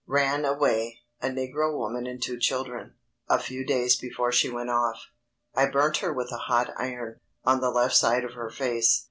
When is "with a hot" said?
6.11-6.71